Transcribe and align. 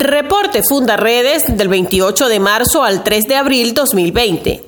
Reporte 0.00 0.62
Fundaredes 0.66 1.42
del 1.46 1.68
28 1.68 2.30
de 2.30 2.40
marzo 2.40 2.82
al 2.82 3.04
3 3.04 3.24
de 3.24 3.36
abril 3.36 3.74
2020. 3.74 4.64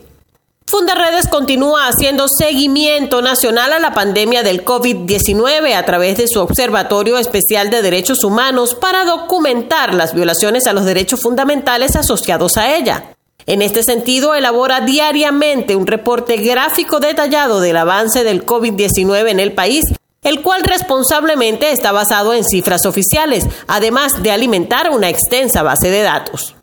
Fundaredes 0.67 1.27
continúa 1.27 1.89
haciendo 1.89 2.27
seguimiento 2.29 3.23
nacional 3.23 3.73
a 3.73 3.79
la 3.79 3.95
pandemia 3.95 4.43
del 4.43 4.63
COVID-19 4.63 5.75
a 5.75 5.87
través 5.87 6.19
de 6.19 6.29
su 6.29 6.39
Observatorio 6.39 7.17
Especial 7.17 7.71
de 7.71 7.81
Derechos 7.81 8.25
Humanos 8.25 8.75
para 8.75 9.07
documentar 9.07 9.95
las 9.95 10.13
violaciones 10.13 10.67
a 10.67 10.75
los 10.75 10.85
derechos 10.85 11.23
fundamentales 11.23 11.97
asociados 11.97 12.59
a 12.59 12.77
ella. 12.77 13.15
En 13.47 13.63
este 13.63 13.83
sentido, 13.83 14.35
elabora 14.35 14.83
diariamente 14.83 15.77
un 15.77 15.87
reporte 15.87 16.37
gráfico 16.37 17.01
detallado 17.01 17.61
del 17.61 17.79
avance 17.79 18.23
del 18.23 18.45
COVID-19 18.45 19.31
en 19.31 19.41
el 19.41 19.53
país, 19.53 19.87
el 20.23 20.41
cual 20.41 20.63
responsablemente 20.63 21.73
está 21.73 21.93
basado 21.93 22.33
en 22.33 22.45
cifras 22.45 22.87
oficiales, 22.87 23.45
además 23.67 24.23
de 24.23 24.31
alimentar 24.31 24.91
una 24.91 25.09
extensa 25.09 25.63
base 25.63 25.91
de 25.91 26.03
datos. 26.03 26.55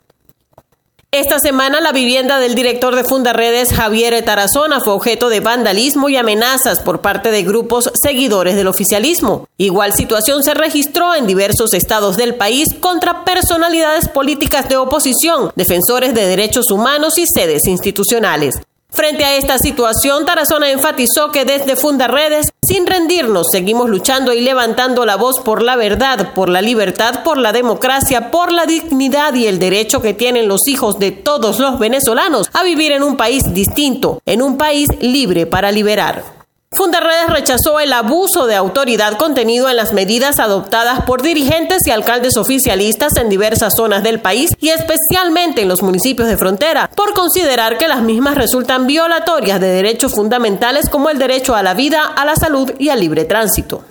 Esta 1.11 1.39
semana 1.39 1.82
la 1.82 1.92
vivienda 1.92 2.37
del 2.37 2.54
director 2.54 2.96
de 2.96 3.04
Fundaredes, 3.04 3.74
Javier 3.74 4.24
Tarazona, 4.24 4.79
fue 4.79 4.93
objeto 4.93 5.29
de 5.29 5.39
vandalismo 5.39 6.07
y 6.07 6.15
amenazas 6.18 6.82
por 6.82 7.01
parte 7.01 7.32
de 7.32 7.42
grupos 7.42 7.92
seguidores 8.00 8.56
del 8.56 8.68
oficialismo. 8.68 9.48
Igual 9.57 9.93
situación 9.93 10.43
se 10.43 10.54
registró 10.54 11.15
en 11.15 11.26
diversos 11.26 11.73
estados 11.73 12.15
del 12.15 12.36
país 12.36 12.68
contra 12.79 13.26
personalidades 13.26 14.07
políticas 14.07 14.70
de 14.70 14.78
oposición, 14.78 15.51
defensores 15.56 16.14
de 16.14 16.28
derechos 16.28 16.70
humanos 16.70 17.18
y 17.18 17.26
sedes 17.26 17.65
institucionales. 17.65 18.62
Frente 18.92 19.24
a 19.24 19.36
esta 19.36 19.57
situación, 19.60 20.25
Tarazona 20.25 20.71
enfatizó 20.71 21.32
que 21.32 21.46
desde 21.46 21.75
Fundaredes, 21.75 22.48
sin 22.68 22.88
rendirnos, 22.88 23.48
seguimos 23.52 23.89
luchando 23.89 24.34
y 24.34 24.42
levantando 24.42 25.06
la 25.06 25.15
voz 25.15 25.39
por 25.39 25.62
la 25.62 25.75
verdad, 25.75 26.34
por 26.34 26.50
la 26.50 26.62
libertad, 26.62 27.24
por 27.24 27.38
la 27.38 27.54
democracia, 27.54 28.32
por 28.32 28.52
la 28.52 28.65
dignidad 28.65 29.36
y 29.36 29.48
el 29.48 29.60
derecho 29.60 30.02
que 30.02 30.14
tienen 30.14 30.48
los 30.48 30.68
hijos 30.68 30.98
de 30.98 31.12
todos 31.12 31.60
los 31.60 31.78
venezolanos 31.78 32.50
a 32.52 32.64
vivir 32.64 32.92
en 32.92 33.04
un 33.04 33.16
país 33.16 33.54
distinto, 33.54 34.22
en 34.26 34.42
un 34.42 34.58
país 34.58 34.88
libre 35.00 35.45
para 35.45 35.72
liberar. 35.72 36.39
Fundaredes 36.72 37.31
rechazó 37.31 37.80
el 37.80 37.92
abuso 37.92 38.45
de 38.45 38.56
autoridad 38.56 39.17
contenido 39.17 39.70
en 39.70 39.75
las 39.75 39.92
medidas 39.92 40.39
adoptadas 40.39 41.03
por 41.03 41.23
dirigentes 41.23 41.86
y 41.86 41.92
alcaldes 41.92 42.38
oficialistas 42.38 43.17
en 43.17 43.28
diversas 43.28 43.73
zonas 43.76 44.03
del 44.03 44.22
país 44.22 44.52
y 44.61 44.70
especialmente 44.70 45.64
en 45.64 45.67
los 45.67 45.81
municipios 45.81 46.28
de 46.28 46.38
frontera, 46.38 46.89
por 46.95 47.14
considerar 47.14 47.78
que 47.80 47.88
las 47.88 48.02
mismas 48.03 48.36
resultan 48.36 48.86
violatorias 48.86 49.59
de 49.59 49.67
derechos 49.67 50.14
fundamentales 50.14 50.89
como 50.89 51.09
el 51.09 51.17
derecho 51.17 51.56
a 51.56 51.64
la 51.64 51.73
vida, 51.73 52.06
a 52.06 52.23
la 52.23 52.36
salud 52.36 52.72
y 52.78 52.89
al 52.89 53.00
libre 53.00 53.26
tránsito. 53.26 53.83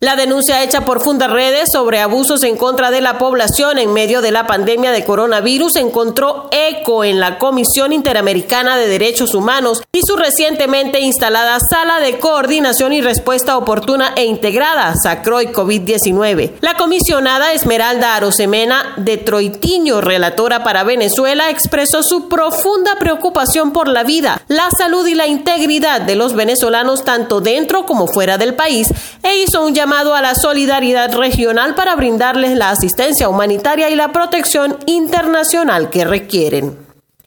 La 0.00 0.16
denuncia 0.16 0.62
hecha 0.62 0.84
por 0.84 1.00
Fundaredes 1.00 1.68
sobre 1.72 2.00
abusos 2.00 2.42
en 2.42 2.56
contra 2.56 2.90
de 2.90 3.00
la 3.00 3.16
población 3.16 3.78
en 3.78 3.92
medio 3.92 4.22
de 4.22 4.32
la 4.32 4.46
pandemia 4.46 4.90
de 4.90 5.04
coronavirus 5.04 5.76
encontró 5.76 6.48
eco 6.50 7.04
en 7.04 7.20
la 7.20 7.38
Comisión 7.38 7.92
Interamericana 7.92 8.76
de 8.76 8.88
Derechos 8.88 9.34
Humanos 9.34 9.82
y 9.92 10.00
su 10.04 10.16
recientemente 10.16 11.00
instalada 11.00 11.58
Sala 11.70 12.00
de 12.00 12.18
Coordinación 12.18 12.92
y 12.92 13.00
Respuesta 13.00 13.56
Oportuna 13.56 14.12
e 14.16 14.24
Integrada, 14.24 14.92
SACROI 15.00 15.52
COVID-19. 15.52 16.54
La 16.60 16.74
comisionada 16.74 17.52
Esmeralda 17.52 18.16
Arosemena 18.16 18.94
de 18.96 19.16
Troitiño, 19.16 20.00
relatora 20.00 20.64
para 20.64 20.82
Venezuela, 20.82 21.50
expresó 21.50 22.02
su 22.02 22.28
profunda 22.28 22.96
preocupación 22.98 23.72
por 23.72 23.88
la 23.88 24.02
vida, 24.02 24.42
la 24.48 24.68
salud 24.76 25.06
y 25.06 25.14
la 25.14 25.28
integridad 25.28 26.00
de 26.00 26.16
los 26.16 26.34
venezolanos 26.34 27.04
tanto 27.04 27.40
dentro 27.40 27.86
como 27.86 28.08
fuera 28.08 28.36
del 28.38 28.54
país 28.54 28.88
e 29.22 29.38
hizo 29.38 29.64
un 29.64 29.72
a 29.94 30.20
la 30.20 30.34
solidaridad 30.34 31.14
regional 31.14 31.74
para 31.74 31.94
brindarles 31.94 32.56
la 32.56 32.70
asistencia 32.70 33.28
humanitaria 33.28 33.90
y 33.90 33.94
la 33.94 34.12
protección 34.12 34.76
internacional 34.86 35.88
que 35.90 36.04
requieren. 36.04 36.84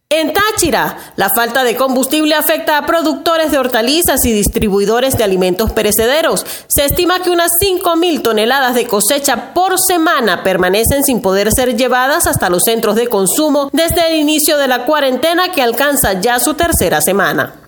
En 0.10 0.32
Táchira, 0.32 0.98
la 1.18 1.30
falta 1.36 1.66
de 1.66 1.76
combustible 1.76 2.34
afecta 2.34 2.78
a 2.78 2.86
productores 2.86 3.52
de 3.52 3.58
hortalizas 3.58 4.24
y 4.24 4.32
distribuidores 4.32 5.18
de 5.18 5.26
alimentos 5.26 5.72
perecederos. 5.72 6.46
Se 6.68 6.86
estima 6.86 7.22
que 7.22 7.30
unas 7.30 7.52
5.000 7.62 8.22
toneladas 8.22 8.76
de 8.76 8.88
cosecha 8.88 9.54
por 9.54 9.78
semana 9.80 10.44
permanecen 10.44 11.04
sin 11.04 11.22
poder 11.22 11.52
ser 11.52 11.76
llevadas 11.76 12.26
hasta 12.26 12.50
los 12.50 12.64
centros 12.64 12.96
de 12.96 13.08
consumo 13.08 13.70
desde 13.74 14.08
el 14.08 14.20
inicio 14.20 14.58
de 14.58 14.70
la 14.70 14.86
cuarentena 14.86 15.52
que 15.52 15.62
alcanza 15.62 16.14
ya 16.22 16.40
su 16.40 16.54
tercera 16.54 17.02
semana. 17.02 17.67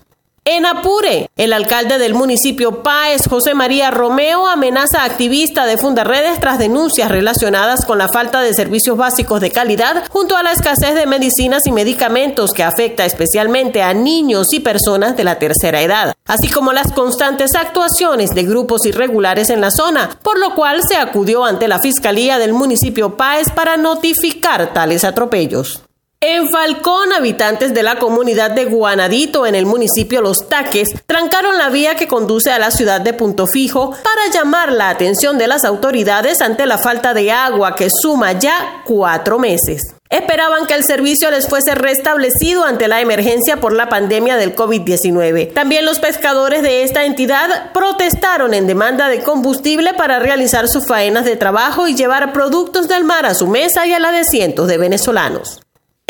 En 0.52 0.66
Apure, 0.66 1.30
el 1.38 1.54
alcalde 1.54 2.00
del 2.00 2.16
municipio 2.16 2.82
Páez, 2.82 3.28
José 3.30 3.54
María 3.54 3.92
Romeo, 3.92 4.48
amenaza 4.48 5.04
a 5.04 5.06
activista 5.06 5.68
de 5.68 5.78
Fundaredes 5.78 6.40
tras 6.40 6.58
denuncias 6.58 7.12
relacionadas 7.12 7.86
con 7.86 8.00
la 8.00 8.08
falta 8.08 8.42
de 8.42 8.56
servicios 8.56 8.98
básicos 8.98 9.42
de 9.42 9.52
calidad 9.52 10.06
junto 10.10 10.36
a 10.36 10.42
la 10.42 10.52
escasez 10.52 10.96
de 10.96 11.06
medicinas 11.06 11.68
y 11.68 11.72
medicamentos 11.72 12.52
que 12.52 12.64
afecta 12.64 13.06
especialmente 13.06 13.84
a 13.84 13.94
niños 13.94 14.48
y 14.52 14.60
personas 14.60 15.16
de 15.16 15.24
la 15.24 15.38
tercera 15.38 15.84
edad, 15.84 16.16
así 16.26 16.50
como 16.50 16.74
las 16.74 16.94
constantes 16.94 17.52
actuaciones 17.54 18.32
de 18.32 18.42
grupos 18.42 18.88
irregulares 18.88 19.52
en 19.52 19.62
la 19.62 19.70
zona, 19.70 20.18
por 20.24 20.40
lo 20.40 20.56
cual 20.56 20.82
se 20.82 20.98
acudió 20.98 21.46
ante 21.46 21.68
la 21.68 21.78
Fiscalía 21.78 22.40
del 22.40 22.54
municipio 22.54 23.18
Páez 23.18 23.52
para 23.52 23.78
notificar 23.78 24.74
tales 24.74 25.04
atropellos. 25.04 25.84
En 26.22 26.50
Falcón, 26.50 27.14
habitantes 27.14 27.74
de 27.74 27.82
la 27.82 27.98
comunidad 27.98 28.52
de 28.52 28.66
Guanadito 28.66 29.46
en 29.46 29.56
el 29.56 29.66
municipio 29.66 30.22
Los 30.22 30.50
Taques 30.50 30.90
trancaron 31.06 31.58
la 31.58 31.70
vía 31.70 31.96
que 31.96 32.10
conduce 32.10 32.52
a 32.52 32.60
la 32.60 32.72
ciudad 32.72 33.00
de 33.00 33.14
Punto 33.14 33.46
Fijo 33.48 33.92
para 33.92 34.30
llamar 34.30 34.74
la 34.74 34.90
atención 34.90 35.38
de 35.38 35.48
las 35.48 35.64
autoridades 35.64 36.42
ante 36.42 36.66
la 36.66 36.78
falta 36.78 37.14
de 37.14 37.32
agua 37.32 37.74
que 37.74 37.88
suma 38.02 38.34
ya 38.34 38.84
cuatro 38.84 39.40
meses. 39.40 39.96
Esperaban 40.10 40.68
que 40.68 40.74
el 40.74 40.84
servicio 40.84 41.32
les 41.32 41.48
fuese 41.48 41.74
restablecido 41.74 42.66
ante 42.66 42.90
la 42.90 43.00
emergencia 43.00 43.62
por 43.62 43.72
la 43.72 43.88
pandemia 43.88 44.36
del 44.36 44.54
COVID-19. 44.54 45.54
También 45.54 45.86
los 45.86 46.00
pescadores 46.00 46.64
de 46.64 46.84
esta 46.84 47.06
entidad 47.06 47.72
protestaron 47.72 48.54
en 48.54 48.68
demanda 48.68 49.08
de 49.08 49.24
combustible 49.24 49.94
para 49.94 50.20
realizar 50.20 50.68
sus 50.68 50.86
faenas 50.86 51.24
de 51.24 51.38
trabajo 51.38 51.88
y 51.88 51.96
llevar 51.96 52.34
productos 52.34 52.90
del 52.90 53.06
mar 53.06 53.26
a 53.26 53.36
su 53.36 53.48
mesa 53.48 53.88
y 53.88 53.94
a 53.94 54.00
la 54.00 54.12
de 54.12 54.26
cientos 54.26 54.68
de 54.68 54.78
venezolanos. 54.78 55.62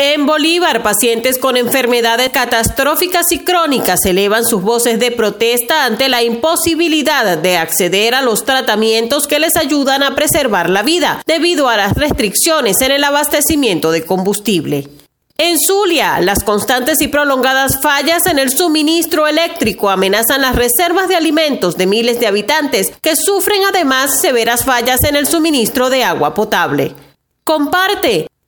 En 0.02 0.24
Bolívar, 0.24 0.82
pacientes 0.82 1.38
con 1.38 1.58
enfermedades 1.58 2.30
catastróficas 2.30 3.30
y 3.32 3.40
crónicas 3.40 3.98
elevan 4.06 4.46
sus 4.46 4.62
voces 4.62 4.98
de 4.98 5.10
protesta 5.10 5.84
ante 5.84 6.08
la 6.08 6.22
imposibilidad 6.22 7.36
de 7.36 7.58
acceder 7.58 8.14
a 8.14 8.22
los 8.22 8.46
tratamientos 8.46 9.26
que 9.26 9.38
les 9.38 9.56
ayudan 9.56 10.02
a 10.02 10.14
preservar 10.14 10.70
la 10.70 10.82
vida 10.82 11.22
debido 11.26 11.68
a 11.68 11.76
las 11.76 11.92
restricciones 11.92 12.80
en 12.80 12.92
el 12.92 13.04
abastecimiento 13.04 13.90
de 13.90 14.06
combustible. 14.06 14.88
En 15.36 15.58
Zulia, 15.60 16.18
las 16.22 16.44
constantes 16.44 17.02
y 17.02 17.08
prolongadas 17.08 17.82
fallas 17.82 18.24
en 18.24 18.38
el 18.38 18.48
suministro 18.48 19.26
eléctrico 19.26 19.90
amenazan 19.90 20.40
las 20.40 20.56
reservas 20.56 21.08
de 21.08 21.16
alimentos 21.16 21.76
de 21.76 21.86
miles 21.86 22.18
de 22.20 22.26
habitantes 22.26 22.90
que 23.02 23.16
sufren 23.16 23.60
además 23.68 24.18
severas 24.22 24.64
fallas 24.64 25.04
en 25.04 25.16
el 25.16 25.26
suministro 25.26 25.90
de 25.90 26.04
agua 26.04 26.32
potable. 26.32 26.94
Comparte 27.44 28.29